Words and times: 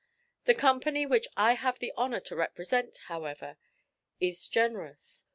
The 0.45 0.55
Company 0.55 1.05
which 1.05 1.27
I 1.37 1.53
have 1.53 1.77
the 1.77 1.93
honour 1.95 2.21
to 2.21 2.35
represent, 2.35 2.97
however, 3.05 3.57
is 4.19 4.47
generous. 4.47 5.25